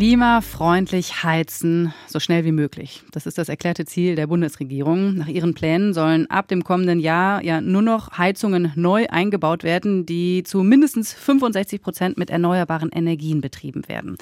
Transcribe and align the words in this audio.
Klimafreundlich 0.00 1.24
heizen, 1.24 1.92
so 2.06 2.20
schnell 2.20 2.46
wie 2.46 2.52
möglich. 2.52 3.02
Das 3.12 3.26
ist 3.26 3.36
das 3.36 3.50
erklärte 3.50 3.84
Ziel 3.84 4.16
der 4.16 4.28
Bundesregierung. 4.28 5.16
Nach 5.16 5.28
ihren 5.28 5.52
Plänen 5.52 5.92
sollen 5.92 6.24
ab 6.30 6.48
dem 6.48 6.64
kommenden 6.64 7.00
Jahr 7.00 7.44
ja 7.44 7.60
nur 7.60 7.82
noch 7.82 8.16
Heizungen 8.16 8.72
neu 8.76 9.08
eingebaut 9.10 9.62
werden, 9.62 10.06
die 10.06 10.42
zu 10.42 10.62
mindestens 10.62 11.12
65 11.12 11.82
Prozent 11.82 12.16
mit 12.16 12.30
erneuerbaren 12.30 12.88
Energien 12.90 13.42
betrieben 13.42 13.86
werden. 13.88 14.16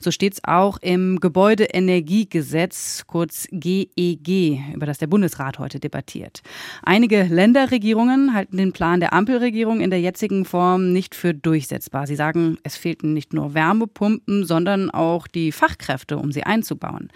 So 0.00 0.10
steht 0.10 0.34
es 0.34 0.44
auch 0.44 0.76
im 0.82 1.18
Gebäudeenergiegesetz, 1.18 3.04
kurz 3.06 3.48
GEG, 3.50 4.60
über 4.74 4.84
das 4.84 4.98
der 4.98 5.06
Bundesrat 5.06 5.58
heute 5.58 5.80
debattiert. 5.80 6.42
Einige 6.82 7.22
Länderregierungen 7.22 8.34
halten 8.34 8.58
den 8.58 8.72
Plan 8.72 9.00
der 9.00 9.14
Ampelregierung 9.14 9.80
in 9.80 9.88
der 9.88 10.02
jetzigen 10.02 10.44
Form 10.44 10.92
nicht 10.92 11.14
für 11.14 11.32
durchsetzbar. 11.32 12.06
Sie 12.06 12.16
sagen, 12.16 12.58
es 12.64 12.76
fehlten 12.76 13.14
nicht 13.14 13.32
nur 13.32 13.54
Wärmepumpen, 13.54 14.44
sondern 14.44 14.90
auch 14.90 15.21
auch 15.22 15.26
die 15.26 15.52
Fachkräfte, 15.52 16.18
um 16.18 16.32
sie 16.32 16.42
einzubauen. 16.42 17.10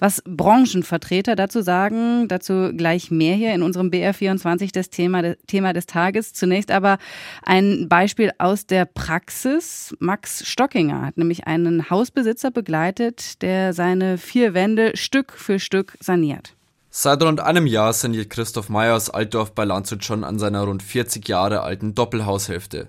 Was 0.00 0.22
Branchenvertreter 0.26 1.36
dazu 1.36 1.62
sagen, 1.62 2.26
dazu 2.28 2.72
gleich 2.76 3.10
mehr 3.10 3.36
hier 3.36 3.54
in 3.54 3.62
unserem 3.62 3.90
BR24 3.90 4.72
das 4.72 4.90
Thema, 4.90 5.36
Thema 5.46 5.72
des 5.72 5.86
Tages. 5.86 6.32
Zunächst 6.32 6.70
aber 6.70 6.98
ein 7.42 7.88
Beispiel 7.88 8.32
aus 8.38 8.66
der 8.66 8.84
Praxis. 8.84 9.94
Max 10.00 10.46
Stockinger 10.46 11.06
hat 11.06 11.16
nämlich 11.16 11.46
einen 11.46 11.90
Hausbesitzer 11.90 12.50
begleitet, 12.50 13.40
der 13.42 13.72
seine 13.72 14.18
vier 14.18 14.54
Wände 14.54 14.96
Stück 14.96 15.32
für 15.32 15.58
Stück 15.58 15.96
saniert. 16.00 16.54
Seit 16.90 17.22
rund 17.22 17.40
einem 17.40 17.66
Jahr 17.66 17.92
saniert 17.92 18.30
Christoph 18.30 18.68
Meyer 18.68 18.94
aus 18.94 19.10
Altdorf 19.10 19.52
bei 19.52 19.64
Landshut 19.64 20.04
schon 20.04 20.22
an 20.22 20.38
seiner 20.38 20.62
rund 20.62 20.82
40 20.82 21.28
Jahre 21.28 21.62
alten 21.62 21.94
Doppelhaushälfte. 21.94 22.88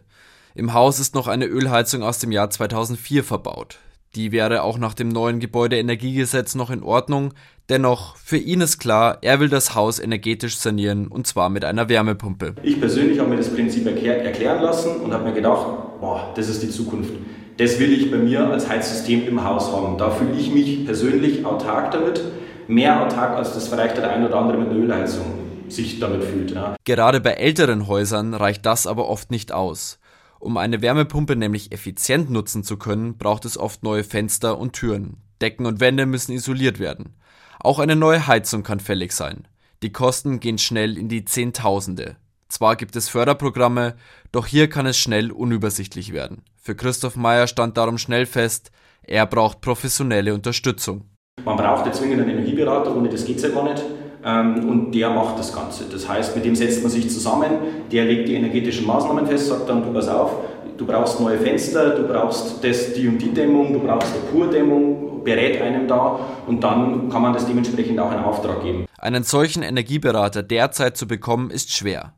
Im 0.54 0.74
Haus 0.74 1.00
ist 1.00 1.16
noch 1.16 1.28
eine 1.28 1.46
Ölheizung 1.48 2.04
aus 2.04 2.20
dem 2.20 2.32
Jahr 2.32 2.50
2004 2.50 3.24
verbaut. 3.24 3.80
Die 4.16 4.32
wäre 4.32 4.64
auch 4.64 4.78
nach 4.78 4.94
dem 4.94 5.10
neuen 5.10 5.42
Gebäudeenergiegesetz 5.42 6.56
noch 6.56 6.70
in 6.70 6.84
Ordnung. 6.84 7.34
Dennoch, 7.68 8.16
für 8.16 8.38
ihn 8.38 8.62
ist 8.62 8.80
klar, 8.80 9.18
er 9.22 9.42
will 9.42 9.50
das 9.50 9.76
Haus 9.76 10.00
energetisch 10.00 10.56
sanieren 10.58 11.08
und 11.08 11.28
zwar 11.28 11.50
mit 11.50 11.66
einer 11.66 11.90
Wärmepumpe. 11.90 12.56
Ich 12.64 12.80
persönlich 12.80 13.20
habe 13.20 13.30
mir 13.30 13.38
das 13.38 13.54
Prinzip 13.54 13.86
erklären 13.86 14.64
lassen 14.64 15.02
und 15.02 15.14
habe 15.14 15.26
mir 15.26 15.34
gedacht, 15.34 15.66
boah, 16.00 16.32
das 16.36 16.48
ist 16.48 16.64
die 16.64 16.70
Zukunft. 16.70 17.12
Das 17.58 17.78
will 17.80 17.92
ich 17.92 18.10
bei 18.10 18.18
mir 18.18 18.48
als 18.50 18.70
Heizsystem 18.70 19.28
im 19.28 19.44
Haus 19.44 19.72
haben. 19.72 19.98
Da 19.98 20.10
fühle 20.12 20.38
ich 20.38 20.54
mich 20.54 20.86
persönlich 20.86 21.46
autark 21.46 21.92
damit. 21.92 22.22
Mehr 22.68 23.02
autark, 23.02 23.38
als 23.38 23.54
das 23.54 23.68
vielleicht 23.68 23.98
der 23.98 24.12
ein 24.12 24.26
oder 24.26 24.38
andere 24.38 24.58
mit 24.58 24.70
einer 24.70 24.80
Ölheizung 24.80 25.26
sich 25.68 26.00
damit 26.00 26.24
fühlt. 26.24 26.52
Ja. 26.52 26.76
Gerade 26.86 27.20
bei 27.20 27.32
älteren 27.32 27.88
Häusern 27.88 28.34
reicht 28.34 28.66
das 28.66 28.88
aber 28.88 29.10
oft 29.10 29.32
nicht 29.32 29.52
aus. 29.52 30.00
Um 30.46 30.58
eine 30.58 30.84
Wärmepumpe 30.84 31.36
nämlich 31.36 31.72
effizient 31.72 32.30
nutzen 32.30 32.64
zu 32.64 32.78
können, 32.78 33.18
braucht 33.18 33.46
es 33.46 33.58
oft 33.58 33.82
neue 33.82 34.04
Fenster 34.04 34.60
und 34.60 34.74
Türen. 34.74 35.18
Decken 35.42 35.66
und 35.66 35.80
Wände 35.80 36.06
müssen 36.06 36.34
isoliert 36.34 36.78
werden. 36.78 37.16
Auch 37.60 37.80
eine 37.80 37.96
neue 37.96 38.28
Heizung 38.28 38.62
kann 38.62 38.80
fällig 38.80 39.12
sein. 39.14 39.48
Die 39.82 39.92
Kosten 39.92 40.40
gehen 40.40 40.60
schnell 40.60 41.00
in 41.00 41.10
die 41.10 41.26
Zehntausende. 41.26 42.18
Zwar 42.48 42.76
gibt 42.76 42.96
es 42.96 43.10
Förderprogramme, 43.10 43.96
doch 44.32 44.46
hier 44.46 44.70
kann 44.70 44.86
es 44.86 45.00
schnell 45.00 45.32
unübersichtlich 45.32 46.14
werden. 46.14 46.44
Für 46.62 46.76
Christoph 46.76 47.16
Meyer 47.16 47.48
stand 47.48 47.76
darum 47.76 47.98
schnell 47.98 48.28
fest, 48.28 48.70
er 49.02 49.26
braucht 49.26 49.62
professionelle 49.62 50.36
Unterstützung. 50.36 51.06
Man 51.44 51.58
braucht 51.58 51.88
jetzt 51.88 51.98
zwingend 51.98 52.22
einen 52.22 52.30
Energieberater, 52.30 52.96
ohne 52.96 53.10
das 53.10 53.26
geht 53.26 53.38
es 53.38 53.42
ja 53.42 53.50
gar 53.50 53.64
nicht. 53.64 53.84
Ähm, 54.26 54.68
und 54.68 54.92
der 54.92 55.12
macht 55.12 55.38
das 55.38 55.54
Ganze. 55.54 55.86
Das 55.86 56.10
heißt, 56.10 56.36
mit 56.36 56.44
dem 56.46 56.56
setzt 56.56 56.82
man 56.82 56.92
sich 56.92 57.10
zusammen, 57.10 57.52
der 57.92 58.06
legt 58.06 58.28
die 58.28 58.34
energetischen 58.34 58.88
Maßnahmen 58.88 59.28
fest, 59.28 59.48
sagt 59.48 59.70
dann, 59.70 59.84
du 59.84 59.94
pass 59.94 60.08
auf, 60.08 60.32
du 60.78 60.86
brauchst 60.86 61.20
neue 61.20 61.38
Fenster, 61.38 61.92
du 61.92 62.08
brauchst 62.08 62.64
das, 62.64 62.94
die 62.94 63.08
und 63.08 63.20
die 63.20 63.32
Dämmung, 63.32 63.74
du 63.74 63.80
brauchst 63.80 64.12
eine 64.14 64.24
Purdämmung, 64.32 65.24
berät 65.24 65.62
einem 65.62 65.88
da 65.88 66.20
und 66.48 66.64
dann 66.64 67.10
kann 67.10 67.22
man 67.22 67.34
das 67.34 67.46
dementsprechend 67.46 68.00
auch 68.00 68.12
in 68.12 68.20
Auftrag 68.20 68.64
geben. 68.64 68.86
Einen 68.98 69.24
solchen 69.24 69.62
Energieberater 69.62 70.42
derzeit 70.42 70.98
zu 70.98 71.08
bekommen, 71.08 71.52
ist 71.52 71.72
schwer. 71.72 72.14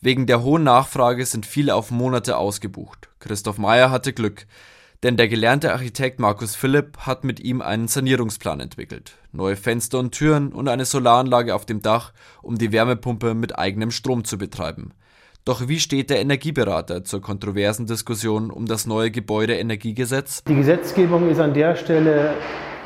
Wegen 0.00 0.26
der 0.26 0.42
hohen 0.42 0.64
Nachfrage 0.64 1.24
sind 1.24 1.46
viele 1.46 1.74
auf 1.74 1.90
Monate 1.90 2.36
ausgebucht. 2.36 3.08
Christoph 3.20 3.58
Meyer 3.58 3.90
hatte 3.90 4.12
Glück. 4.12 4.46
Denn 5.02 5.16
der 5.16 5.28
gelernte 5.28 5.72
Architekt 5.72 6.20
Markus 6.20 6.56
Philipp 6.56 6.98
hat 7.00 7.22
mit 7.22 7.38
ihm 7.40 7.60
einen 7.60 7.86
Sanierungsplan 7.86 8.60
entwickelt. 8.60 9.12
Neue 9.32 9.56
Fenster 9.56 9.98
und 9.98 10.12
Türen 10.12 10.52
und 10.52 10.68
eine 10.68 10.86
Solaranlage 10.86 11.54
auf 11.54 11.66
dem 11.66 11.82
Dach, 11.82 12.12
um 12.42 12.56
die 12.56 12.72
Wärmepumpe 12.72 13.34
mit 13.34 13.58
eigenem 13.58 13.90
Strom 13.90 14.24
zu 14.24 14.38
betreiben. 14.38 14.92
Doch 15.44 15.68
wie 15.68 15.78
steht 15.78 16.10
der 16.10 16.20
Energieberater 16.20 17.04
zur 17.04 17.20
kontroversen 17.20 17.86
Diskussion 17.86 18.50
um 18.50 18.66
das 18.66 18.86
neue 18.86 19.10
Gebäudeenergiegesetz? 19.10 20.42
Die 20.42 20.56
Gesetzgebung 20.56 21.28
ist 21.30 21.38
an 21.38 21.54
der 21.54 21.76
Stelle 21.76 22.34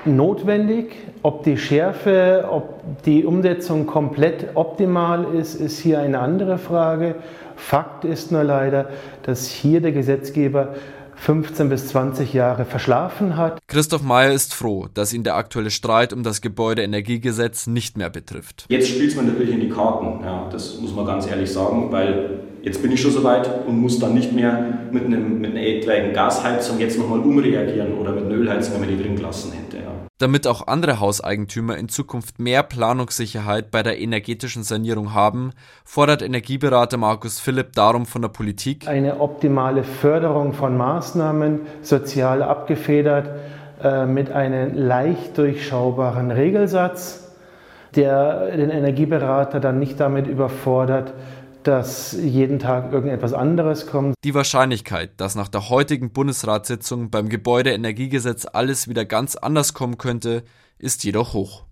notwendig. 0.04 0.96
Ob 1.22 1.44
die 1.44 1.56
Schärfe, 1.56 2.46
ob 2.50 3.02
die 3.04 3.24
Umsetzung 3.24 3.86
komplett 3.86 4.56
optimal 4.56 5.34
ist, 5.34 5.54
ist 5.54 5.78
hier 5.78 6.00
eine 6.00 6.18
andere 6.18 6.58
Frage. 6.58 7.16
Fakt 7.56 8.04
ist 8.04 8.32
nur 8.32 8.44
leider, 8.44 8.90
dass 9.22 9.46
hier 9.46 9.80
der 9.80 9.92
Gesetzgeber 9.92 10.74
15 11.20 11.68
bis 11.68 11.88
20 11.88 12.32
Jahre 12.32 12.64
verschlafen 12.64 13.36
hat. 13.36 13.58
Christoph 13.66 14.02
Mayer 14.02 14.32
ist 14.32 14.54
froh, 14.54 14.88
dass 14.94 15.12
ihn 15.12 15.22
der 15.22 15.36
aktuelle 15.36 15.70
Streit 15.70 16.14
um 16.14 16.22
das 16.22 16.40
Gebäudeenergiegesetz 16.40 17.66
nicht 17.66 17.98
mehr 17.98 18.08
betrifft. 18.08 18.64
Jetzt 18.70 18.88
spielt 18.88 19.10
es 19.10 19.16
mir 19.16 19.24
natürlich 19.24 19.52
in 19.52 19.60
die 19.60 19.68
Karten, 19.68 20.24
ja, 20.24 20.48
das 20.50 20.80
muss 20.80 20.94
man 20.94 21.04
ganz 21.04 21.30
ehrlich 21.30 21.52
sagen, 21.52 21.92
weil 21.92 22.40
jetzt 22.62 22.80
bin 22.80 22.90
ich 22.90 23.02
schon 23.02 23.10
soweit 23.10 23.66
und 23.66 23.78
muss 23.78 23.98
dann 23.98 24.14
nicht 24.14 24.32
mehr 24.32 24.88
mit, 24.90 25.04
einem, 25.04 25.42
mit 25.42 25.50
einer 25.50 25.62
etwaigen 25.62 26.14
Gasheizung 26.14 26.80
jetzt 26.80 26.98
nochmal 26.98 27.20
umreagieren 27.20 27.98
oder 27.98 28.12
mit 28.12 28.24
einer 28.24 28.36
Ölheizung, 28.36 28.74
wenn 28.74 28.80
man 28.80 28.88
die 28.88 29.02
drin 29.02 29.16
gelassen 29.16 29.52
hätte. 29.52 29.76
Ja. 29.76 29.89
Damit 30.20 30.46
auch 30.46 30.66
andere 30.66 31.00
Hauseigentümer 31.00 31.78
in 31.78 31.88
Zukunft 31.88 32.38
mehr 32.38 32.62
Planungssicherheit 32.62 33.70
bei 33.70 33.82
der 33.82 33.98
energetischen 33.98 34.62
Sanierung 34.62 35.14
haben, 35.14 35.52
fordert 35.82 36.20
Energieberater 36.20 36.98
Markus 36.98 37.40
Philipp 37.40 37.72
darum 37.72 38.04
von 38.04 38.20
der 38.20 38.28
Politik. 38.28 38.86
Eine 38.86 39.18
optimale 39.18 39.82
Förderung 39.82 40.52
von 40.52 40.76
Maßnahmen, 40.76 41.60
sozial 41.80 42.42
abgefedert, 42.42 43.30
äh, 43.82 44.04
mit 44.04 44.30
einem 44.30 44.74
leicht 44.74 45.38
durchschaubaren 45.38 46.30
Regelsatz, 46.30 47.32
der 47.96 48.54
den 48.54 48.68
Energieberater 48.68 49.58
dann 49.58 49.78
nicht 49.78 49.98
damit 49.98 50.26
überfordert, 50.26 51.14
dass 51.64 52.12
jeden 52.12 52.58
Tag 52.58 52.92
irgendetwas 52.92 53.32
anderes 53.32 53.86
kommt. 53.86 54.14
Die 54.24 54.34
Wahrscheinlichkeit, 54.34 55.12
dass 55.18 55.34
nach 55.34 55.48
der 55.48 55.68
heutigen 55.70 56.12
Bundesratssitzung 56.12 57.10
beim 57.10 57.28
Gebäudeenergiegesetz 57.28 58.46
alles 58.52 58.88
wieder 58.88 59.04
ganz 59.04 59.36
anders 59.36 59.74
kommen 59.74 59.98
könnte, 59.98 60.44
ist 60.78 61.04
jedoch 61.04 61.34
hoch. 61.34 61.64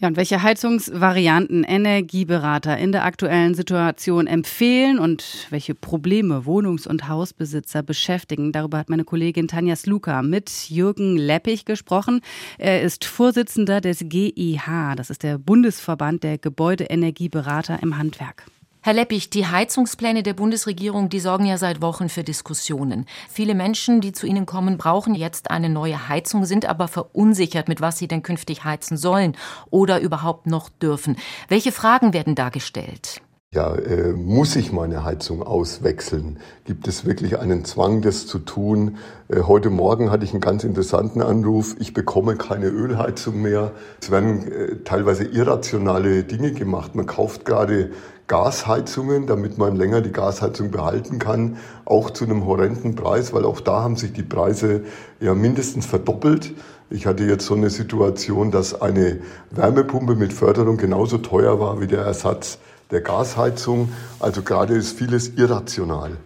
Ja, 0.00 0.08
und 0.08 0.16
welche 0.16 0.42
Heizungsvarianten 0.42 1.62
Energieberater 1.62 2.78
in 2.78 2.90
der 2.90 3.04
aktuellen 3.04 3.54
Situation 3.54 4.26
empfehlen 4.26 4.98
und 4.98 5.46
welche 5.50 5.74
Probleme 5.74 6.46
Wohnungs- 6.46 6.86
und 6.86 7.06
Hausbesitzer 7.06 7.82
beschäftigen, 7.82 8.50
darüber 8.50 8.78
hat 8.78 8.88
meine 8.88 9.04
Kollegin 9.04 9.46
Tanja 9.46 9.76
Sluka 9.76 10.22
mit 10.22 10.70
Jürgen 10.70 11.18
Leppich 11.18 11.66
gesprochen. 11.66 12.22
Er 12.56 12.80
ist 12.80 13.04
Vorsitzender 13.04 13.82
des 13.82 13.98
GIH, 14.08 14.94
das 14.96 15.10
ist 15.10 15.22
der 15.22 15.36
Bundesverband 15.36 16.22
der 16.24 16.38
Gebäudeenergieberater 16.38 17.82
im 17.82 17.98
Handwerk. 17.98 18.46
Herr 18.82 18.94
Leppich, 18.94 19.28
die 19.28 19.46
Heizungspläne 19.46 20.22
der 20.22 20.32
Bundesregierung, 20.32 21.10
die 21.10 21.20
sorgen 21.20 21.44
ja 21.44 21.58
seit 21.58 21.82
Wochen 21.82 22.08
für 22.08 22.24
Diskussionen. 22.24 23.04
Viele 23.28 23.54
Menschen, 23.54 24.00
die 24.00 24.12
zu 24.12 24.26
Ihnen 24.26 24.46
kommen, 24.46 24.78
brauchen 24.78 25.14
jetzt 25.14 25.50
eine 25.50 25.68
neue 25.68 26.08
Heizung, 26.08 26.46
sind 26.46 26.64
aber 26.64 26.88
verunsichert, 26.88 27.68
mit 27.68 27.82
was 27.82 27.98
sie 27.98 28.08
denn 28.08 28.22
künftig 28.22 28.64
heizen 28.64 28.96
sollen 28.96 29.36
oder 29.68 30.00
überhaupt 30.00 30.46
noch 30.46 30.70
dürfen. 30.70 31.18
Welche 31.48 31.72
Fragen 31.72 32.14
werden 32.14 32.34
da 32.34 32.48
gestellt? 32.48 33.20
Ja, 33.52 33.74
äh, 33.74 34.12
muss 34.12 34.54
ich 34.54 34.70
meine 34.70 35.02
Heizung 35.02 35.42
auswechseln? 35.42 36.38
Gibt 36.66 36.86
es 36.86 37.04
wirklich 37.04 37.40
einen 37.40 37.64
Zwang, 37.64 38.00
das 38.00 38.28
zu 38.28 38.38
tun? 38.38 38.98
Äh, 39.26 39.40
heute 39.40 39.70
Morgen 39.70 40.12
hatte 40.12 40.24
ich 40.24 40.30
einen 40.30 40.40
ganz 40.40 40.62
interessanten 40.62 41.20
Anruf. 41.20 41.74
Ich 41.80 41.92
bekomme 41.92 42.36
keine 42.36 42.68
Ölheizung 42.68 43.42
mehr. 43.42 43.72
Es 44.00 44.12
werden 44.12 44.52
äh, 44.52 44.76
teilweise 44.84 45.24
irrationale 45.24 46.22
Dinge 46.22 46.52
gemacht. 46.52 46.94
Man 46.94 47.06
kauft 47.06 47.44
gerade 47.44 47.90
Gasheizungen, 48.28 49.26
damit 49.26 49.58
man 49.58 49.74
länger 49.74 50.00
die 50.00 50.12
Gasheizung 50.12 50.70
behalten 50.70 51.18
kann, 51.18 51.56
auch 51.86 52.10
zu 52.10 52.26
einem 52.26 52.46
horrenden 52.46 52.94
Preis, 52.94 53.32
weil 53.32 53.44
auch 53.44 53.60
da 53.60 53.82
haben 53.82 53.96
sich 53.96 54.12
die 54.12 54.22
Preise 54.22 54.82
ja 55.18 55.34
mindestens 55.34 55.86
verdoppelt. 55.86 56.54
Ich 56.88 57.04
hatte 57.04 57.24
jetzt 57.24 57.46
so 57.46 57.54
eine 57.54 57.70
Situation, 57.70 58.52
dass 58.52 58.80
eine 58.80 59.18
Wärmepumpe 59.50 60.14
mit 60.14 60.32
Förderung 60.32 60.76
genauso 60.76 61.18
teuer 61.18 61.58
war 61.58 61.80
wie 61.80 61.88
der 61.88 62.02
Ersatz 62.02 62.60
der 62.90 63.00
Gasheizung. 63.00 63.92
Also 64.18 64.42
gerade 64.42 64.74
ist 64.74 64.98
vieles 64.98 65.28
irrational. 65.36 66.16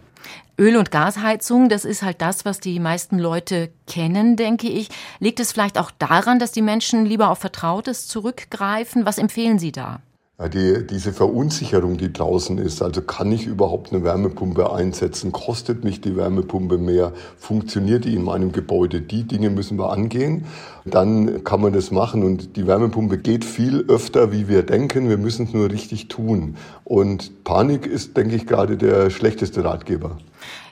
Öl- 0.57 0.77
und 0.77 0.93
Gasheizung, 0.93 1.69
das 1.69 1.85
ist 1.85 2.03
halt 2.03 2.23
das, 2.23 2.45
was 2.45 2.61
die 2.61 2.79
meisten 2.79 3.19
Leute 3.19 3.71
kennen, 3.89 4.37
denke 4.37 4.69
ich. 4.69 4.89
Liegt 5.19 5.41
es 5.41 5.51
vielleicht 5.51 5.79
auch 5.79 5.91
daran, 5.91 6.39
dass 6.39 6.53
die 6.53 6.63
Menschen 6.63 7.07
lieber 7.07 7.31
auf 7.31 7.41
Vertrautes 7.41 8.07
zurückgreifen? 8.07 9.05
Was 9.05 9.19
empfehlen 9.19 9.59
Sie 9.59 9.73
da? 9.73 10.01
Ja, 10.37 10.49
die, 10.49 10.85
diese 10.85 11.13
Verunsicherung, 11.13 11.97
die 11.97 12.13
draußen 12.13 12.59
ist, 12.59 12.83
also 12.83 13.03
kann 13.03 13.31
ich 13.31 13.47
überhaupt 13.47 13.93
eine 13.93 14.03
Wärmepumpe 14.03 14.73
einsetzen? 14.73 15.31
Kostet 15.31 15.85
mich 15.85 16.01
die 16.01 16.17
Wärmepumpe 16.17 16.77
mehr? 16.77 17.13
Funktioniert 17.37 18.05
die 18.05 18.17
in 18.17 18.25
meinem 18.25 18.51
Gebäude? 18.51 19.01
Die 19.01 19.23
Dinge 19.23 19.51
müssen 19.51 19.79
wir 19.79 19.93
angehen. 19.93 20.47
Dann 20.85 21.45
kann 21.45 21.61
man 21.61 21.73
das 21.73 21.93
machen 21.93 22.25
und 22.25 22.57
die 22.57 22.67
Wärmepumpe 22.67 23.19
geht 23.19 23.45
viel 23.45 23.85
öfter, 23.87 24.33
wie 24.33 24.49
wir 24.49 24.65
denken. 24.65 25.09
Wir 25.09 25.19
müssen 25.19 25.47
es 25.47 25.53
nur 25.53 25.71
richtig 25.71 26.09
tun. 26.09 26.57
Und 26.83 27.45
Panik 27.45 27.87
ist, 27.87 28.17
denke 28.17 28.35
ich, 28.35 28.45
gerade 28.49 28.77
der 28.77 29.11
schlechteste 29.11 29.65
Ratgeber. 29.65 30.19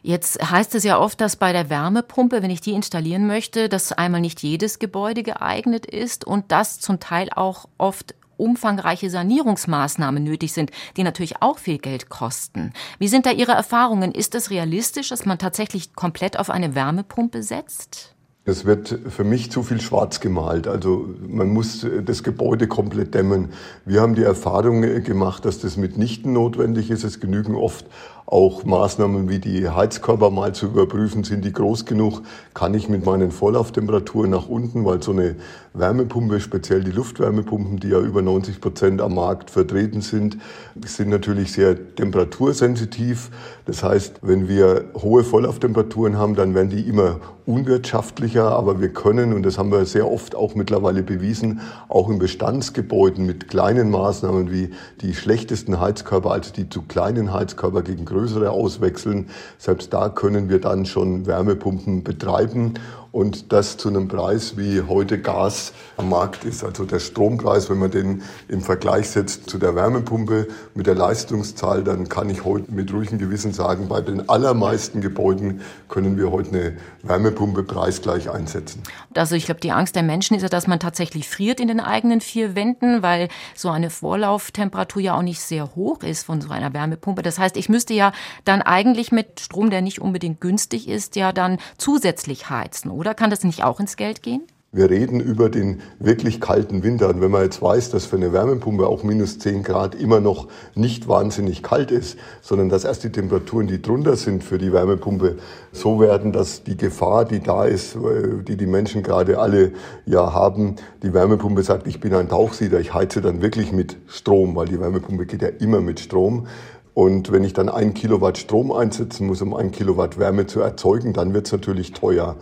Jetzt 0.03 0.51
heißt 0.51 0.75
es 0.75 0.83
ja 0.83 0.99
oft, 0.99 1.21
dass 1.21 1.37
bei 1.37 1.53
der 1.53 1.71
Wärmepumpe, 1.71 2.43
wenn 2.43 2.51
ich 2.51 2.61
die 2.61 2.73
installieren 2.73 3.29
möchte, 3.29 3.69
dass 3.69 3.93
einmal 3.93 4.21
nicht 4.21 4.43
jedes 4.43 4.81
Gebäude 4.81 5.23
geeignet 5.23 5.87
ist 5.87 6.27
und 6.27 6.51
das 6.51 6.81
zum 6.81 6.99
Teil 6.99 7.29
auch 7.33 7.69
oft 7.79 8.17
umfangreiche 8.43 9.09
Sanierungsmaßnahmen 9.09 10.23
nötig 10.23 10.53
sind, 10.53 10.71
die 10.97 11.05
natürlich 11.05 11.41
auch 11.41 11.59
viel 11.59 11.79
Geld 11.79 12.09
kosten. 12.09 12.73
Wie 12.99 13.09
sind 13.09 13.25
da 13.25 13.31
Ihre 13.31 13.53
Erfahrungen? 13.53 14.13
Ist 14.13 14.35
es 14.35 14.51
realistisch, 14.51 15.09
dass 15.11 15.25
man 15.25 15.39
tatsächlich 15.39 15.95
komplett 15.95 16.39
auf 16.39 16.51
eine 16.51 16.75
Wärmepumpe 16.75 17.43
setzt? 17.43 18.15
Es 18.45 18.65
wird 18.65 18.99
für 19.09 19.23
mich 19.23 19.53
zu 19.53 19.63
viel 19.63 19.81
schwarz 19.81 20.19
gemalt. 20.19 20.67
Also 20.67 21.09
man 21.29 21.51
muss 21.51 21.87
das 22.05 22.25
Gebäude 22.25 22.67
komplett 22.67 23.15
dämmen. 23.15 23.51
Wir 23.85 24.01
haben 24.01 24.17
die 24.17 24.25
Erfahrung 24.25 24.81
gemacht, 24.81 25.45
dass 25.45 25.61
das 25.61 25.77
mitnichten 25.77 26.33
notwendig 26.33 26.91
ist. 26.91 27.05
Es 27.05 27.21
genügen 27.21 27.55
oft 27.55 27.87
auch 28.27 28.65
Maßnahmen 28.65 29.29
wie 29.29 29.39
die 29.39 29.69
Heizkörper 29.69 30.31
mal 30.31 30.55
zu 30.55 30.67
überprüfen, 30.67 31.25
sind 31.25 31.45
die 31.45 31.53
groß 31.53 31.85
genug, 31.85 32.23
kann 32.55 32.73
ich 32.75 32.89
mit 32.89 33.05
meinen 33.05 33.31
Vorlauftemperaturen 33.31 34.31
nach 34.31 34.49
unten, 34.49 34.85
weil 34.85 35.03
so 35.03 35.13
eine 35.13 35.37
Wärmepumpe, 35.75 36.41
speziell 36.41 36.85
die 36.85 36.91
Luftwärmepumpen, 36.91 37.79
die 37.81 37.89
ja 37.89 38.01
über 38.01 38.23
90 38.23 38.61
Prozent 38.61 39.01
am 39.01 39.15
Markt 39.15 39.51
vertreten 39.51 40.03
sind, 40.03 40.39
sind 40.85 41.09
natürlich 41.09 41.53
sehr 41.53 41.95
temperatursensitiv. 41.95 43.31
Das 43.65 43.83
heißt, 43.83 44.21
wenn 44.23 44.49
wir 44.49 44.85
hohe 44.95 45.25
Vorlauftemperaturen 45.25 46.19
haben, 46.19 46.35
dann 46.35 46.55
werden 46.55 46.71
die 46.71 46.83
immer 46.89 47.21
unwirtschaftlicher, 47.47 48.51
aber 48.51 48.81
wir 48.81 48.93
können, 48.93 49.33
und 49.33 49.45
das 49.45 49.59
haben 49.59 49.73
wir 49.73 49.85
sehr 49.85 50.11
oft 50.11 50.35
auch 50.35 50.55
mittlerweile 50.55 51.03
bewiesen, 51.03 51.61
auch 51.89 52.09
in 52.09 52.19
Bestandsgebäuden 52.19 53.27
mit 53.27 53.49
kleinen 53.49 53.91
Maßnahmen 53.91 54.53
wie 54.53 54.71
die 55.01 55.15
schlechtesten 55.15 55.81
Heizkörper, 55.81 56.31
also 56.31 56.53
die 56.53 56.69
zu 56.69 56.83
kleinen 56.83 57.33
Heizkörper 57.33 57.83
gegen 57.83 58.05
größere 58.13 58.51
auswechseln. 58.51 59.31
Selbst 59.59 59.93
da 59.93 60.09
können 60.09 60.49
wir 60.49 60.61
dann 60.61 60.87
schon 60.87 61.27
Wärmepumpen 61.27 62.05
betreiben 62.05 62.75
und 63.13 63.53
das 63.53 63.77
zu 63.77 63.91
einem 63.91 64.09
Preis, 64.09 64.57
wie 64.57 64.83
heute 64.83 65.21
Gas 65.21 65.75
am 65.99 66.09
Markt 66.09 66.45
ist. 66.45 66.65
Also 66.65 66.85
der 66.85 66.99
Strompreis, 66.99 67.69
wenn 67.69 67.79
man 67.79 67.91
den 67.91 68.23
im 68.49 68.63
Vergleich 68.63 69.11
setzt 69.11 69.51
zu 69.51 69.59
der 69.59 69.75
Wärmepumpe 69.75 70.49
mit 70.75 70.87
der 70.87 70.95
Leistungszahl, 70.95 71.85
dann 71.85 72.09
kann 72.09 72.31
ich 72.31 72.45
heute 72.45 72.73
mit 72.73 72.93
ruhigem 72.93 73.19
Gewissen 73.19 73.53
sagen, 73.53 73.89
bei 73.89 74.01
den 74.01 74.29
allermeisten 74.31 75.03
Gebäuden 75.03 75.61
können 75.89 76.17
wir 76.17 76.31
heute 76.31 76.49
eine 76.51 76.77
Wärmepumpe 77.03 77.63
preisgleich 77.65 78.31
einsetzen. 78.31 78.83
Also 79.15 79.35
ich 79.35 79.45
glaube, 79.45 79.61
die 79.61 79.73
Angst 79.73 79.95
der 79.95 80.03
Menschen 80.03 80.35
ist 80.37 80.43
ja, 80.43 80.49
dass 80.49 80.67
man 80.67 80.81
tatsächlich 80.81 81.29
friert 81.29 81.61
in 81.61 81.69
den 81.69 81.81
eigenen 81.81 82.23
vier 82.23 82.55
Wänden, 82.55 83.03
weil 83.03 83.29
so 83.55 83.69
eine 83.69 83.91
Vorlauftemperatur 83.91 85.03
ja 85.03 85.17
auch 85.19 85.23
nicht 85.23 85.41
sehr 85.41 85.75
hoch 85.77 86.03
ist 86.03 86.25
von 86.25 86.41
so 86.41 86.51
einer 86.51 86.73
Wärmepumpe. 86.73 87.23
Das 87.23 87.39
heißt, 87.39 87.59
ich 87.59 87.69
müsste 87.69 87.93
ja 87.93 88.13
dann 88.47 88.63
eigentlich 88.63 89.13
mit 89.13 89.41
Strom, 89.41 89.69
der 89.69 89.83
nicht 89.83 90.01
unbedingt 90.01 90.41
günstig 90.41 90.89
ist, 90.89 91.15
ja 91.17 91.33
dann 91.33 91.59
zusätzlich 91.77 92.49
heizen, 92.49 92.91
oder 92.91 93.02
kann 93.15 93.31
das 93.31 93.45
nicht 93.45 93.65
auch 93.65 93.81
ins 93.81 93.97
Geld 93.97 94.23
gehen? 94.23 94.43
Wir 94.75 94.89
reden 94.89 95.21
über 95.21 95.51
den 95.51 95.83
wirklich 95.99 96.41
kalten 96.41 96.83
Winter. 96.83 97.11
Und 97.11 97.21
wenn 97.21 97.31
man 97.31 97.43
jetzt 97.43 97.61
weiß, 97.61 97.91
dass 97.91 98.07
für 98.07 98.17
eine 98.17 98.33
Wärmepumpe 98.33 98.87
auch 98.87 99.03
minus 99.03 99.39
10 99.39 99.65
Grad 99.65 99.95
immer 99.95 100.19
noch 100.19 100.49
nicht 100.75 101.09
wahnsinnig 101.09 101.63
kalt 101.63 101.91
ist, 101.91 102.17
sondern 102.41 102.71
dass 102.71 102.85
erst 102.85 103.05
die 103.05 103.13
Temperaturen, 103.13 103.67
die 103.67 103.83
drunter 103.83 104.17
sind 104.17 104.43
für 104.43 104.57
die 104.57 104.73
Wärmepumpe, 104.73 105.37
so 105.73 106.01
werden, 106.01 106.33
dass 106.33 106.65
die 106.65 106.79
Gefahr, 106.79 107.27
die 107.27 107.41
da 107.41 107.67
ist, 107.67 107.97
äh, 107.97 108.43
die 108.49 108.57
die 108.57 108.67
Menschen 108.67 109.03
gerade 109.03 109.39
alle 109.39 109.73
ja 110.07 110.33
haben, 110.33 110.77
die 111.03 111.13
Wärmepumpe 111.13 111.63
sagt, 111.63 111.87
ich 111.87 112.01
bin 112.01 112.15
ein 112.15 112.31
Tauchsieder, 112.31 112.81
ich 112.81 112.95
heize 112.95 113.21
dann 113.21 113.43
wirklich 113.43 113.73
mit 113.73 113.99
Strom, 114.07 114.57
weil 114.57 114.69
die 114.69 114.81
Wärmepumpe 114.81 115.27
geht 115.27 115.43
ja 115.43 115.49
immer 115.49 115.83
mit 115.83 116.01
Strom. 116.01 116.47
Und 116.95 117.31
wenn 117.31 117.45
ich 117.45 117.53
dann 117.53 117.69
ein 117.69 117.93
Kilowatt 117.93 118.39
Strom 118.39 118.73
einsetzen 118.73 119.27
muss, 119.27 119.43
um 119.43 119.55
ein 119.55 119.71
Kilowatt 119.71 120.19
Wärme 120.19 120.47
zu 120.47 120.61
erzeugen, 120.61 121.13
dann 121.13 121.35
wird 121.35 121.47
es 121.47 121.53
natürlich 121.53 121.93
teuer. 121.93 122.37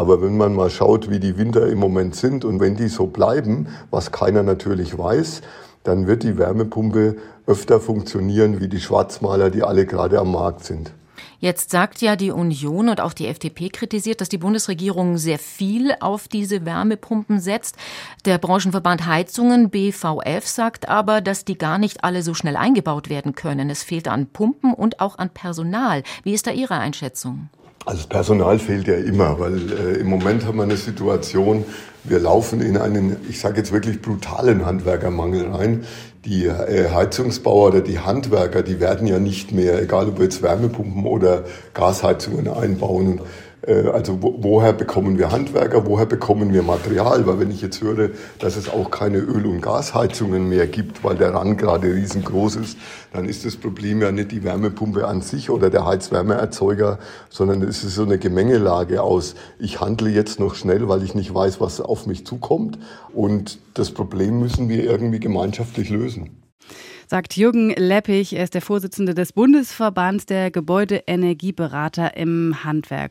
Aber 0.00 0.22
wenn 0.22 0.38
man 0.38 0.54
mal 0.54 0.70
schaut, 0.70 1.10
wie 1.10 1.20
die 1.20 1.36
Winter 1.36 1.66
im 1.66 1.76
Moment 1.76 2.16
sind 2.16 2.46
und 2.46 2.58
wenn 2.58 2.74
die 2.74 2.88
so 2.88 3.06
bleiben, 3.06 3.68
was 3.90 4.10
keiner 4.10 4.42
natürlich 4.42 4.96
weiß, 4.96 5.42
dann 5.84 6.06
wird 6.06 6.22
die 6.22 6.38
Wärmepumpe 6.38 7.18
öfter 7.46 7.80
funktionieren 7.80 8.62
wie 8.62 8.68
die 8.68 8.80
Schwarzmaler, 8.80 9.50
die 9.50 9.62
alle 9.62 9.84
gerade 9.84 10.18
am 10.18 10.32
Markt 10.32 10.64
sind. 10.64 10.92
Jetzt 11.38 11.68
sagt 11.68 12.00
ja 12.00 12.16
die 12.16 12.30
Union 12.30 12.88
und 12.88 13.02
auch 13.02 13.12
die 13.12 13.26
FDP 13.26 13.68
kritisiert, 13.68 14.22
dass 14.22 14.30
die 14.30 14.38
Bundesregierung 14.38 15.18
sehr 15.18 15.38
viel 15.38 15.94
auf 16.00 16.28
diese 16.28 16.64
Wärmepumpen 16.64 17.38
setzt. 17.38 17.76
Der 18.24 18.38
Branchenverband 18.38 19.04
Heizungen 19.04 19.68
BVF 19.68 20.46
sagt 20.46 20.88
aber, 20.88 21.20
dass 21.20 21.44
die 21.44 21.58
gar 21.58 21.76
nicht 21.76 22.04
alle 22.04 22.22
so 22.22 22.32
schnell 22.32 22.56
eingebaut 22.56 23.10
werden 23.10 23.34
können. 23.34 23.68
Es 23.68 23.82
fehlt 23.82 24.08
an 24.08 24.28
Pumpen 24.28 24.72
und 24.72 24.98
auch 25.00 25.18
an 25.18 25.28
Personal. 25.28 26.04
Wie 26.22 26.32
ist 26.32 26.46
da 26.46 26.52
Ihre 26.52 26.78
Einschätzung? 26.78 27.50
Also 27.86 27.98
das 28.00 28.06
Personal 28.08 28.58
fehlt 28.58 28.86
ja 28.86 28.96
immer, 28.96 29.38
weil 29.40 29.72
äh, 29.72 30.00
im 30.00 30.08
Moment 30.08 30.44
haben 30.44 30.58
wir 30.58 30.64
eine 30.64 30.76
Situation, 30.76 31.64
wir 32.04 32.18
laufen 32.18 32.60
in 32.60 32.76
einen, 32.76 33.16
ich 33.28 33.40
sage 33.40 33.58
jetzt 33.58 33.72
wirklich 33.72 34.00
brutalen 34.00 34.64
Handwerkermangel 34.66 35.50
rein. 35.50 35.84
Die 36.24 36.46
äh, 36.46 36.90
Heizungsbauer 36.90 37.68
oder 37.68 37.80
die 37.80 37.98
Handwerker, 37.98 38.62
die 38.62 38.80
werden 38.80 39.06
ja 39.06 39.18
nicht 39.18 39.52
mehr, 39.52 39.80
egal 39.82 40.08
ob 40.08 40.18
wir 40.18 40.24
jetzt 40.24 40.42
Wärmepumpen 40.42 41.06
oder 41.06 41.44
Gasheizungen 41.72 42.48
einbauen. 42.48 43.20
Äh, 43.66 43.88
also 43.88 44.22
wo, 44.22 44.36
woher 44.38 44.72
bekommen 44.72 45.18
wir 45.18 45.30
Handwerker, 45.30 45.86
woher 45.86 46.06
bekommen 46.06 46.52
wir 46.52 46.62
Material? 46.62 47.26
Weil 47.26 47.40
wenn 47.40 47.50
ich 47.50 47.62
jetzt 47.62 47.80
höre, 47.82 48.10
dass 48.38 48.56
es 48.56 48.68
auch 48.68 48.90
keine 48.90 49.18
Öl- 49.18 49.46
und 49.46 49.60
Gasheizungen 49.60 50.48
mehr 50.48 50.66
gibt, 50.66 51.04
weil 51.04 51.16
der 51.16 51.34
Rand 51.34 51.58
gerade 51.58 51.88
riesengroß 51.94 52.56
ist, 52.56 52.78
dann 53.12 53.26
ist 53.26 53.44
das 53.44 53.56
Problem 53.56 54.02
ja 54.02 54.12
nicht 54.12 54.32
die 54.32 54.44
Wärmepumpe 54.44 55.06
an 55.06 55.20
sich 55.22 55.50
oder 55.50 55.70
der 55.70 55.84
Heizwärmeerzeuger, 55.84 56.98
sondern 57.28 57.62
es 57.62 57.84
ist 57.84 57.94
so 57.94 58.02
eine 58.02 58.18
Gemengelage 58.18 59.02
aus, 59.02 59.34
ich 59.58 59.80
handle 59.80 60.10
jetzt 60.10 60.40
noch 60.40 60.54
schnell, 60.54 60.88
weil 60.88 61.02
ich 61.02 61.14
nicht 61.14 61.34
weiß, 61.34 61.60
was 61.60 61.80
auf 61.90 62.06
mich 62.06 62.24
zukommt. 62.24 62.78
Und 63.12 63.58
das 63.74 63.90
Problem 63.90 64.38
müssen 64.40 64.68
wir 64.68 64.84
irgendwie 64.84 65.20
gemeinschaftlich 65.20 65.90
lösen 65.90 66.40
sagt 67.10 67.36
Jürgen 67.36 67.70
Leppich. 67.70 68.34
Er 68.34 68.44
ist 68.44 68.54
der 68.54 68.62
Vorsitzende 68.62 69.14
des 69.14 69.32
Bundesverbands 69.32 70.26
der 70.26 70.52
Gebäudeenergieberater 70.52 72.16
im 72.16 72.62
Handwerk. 72.62 73.08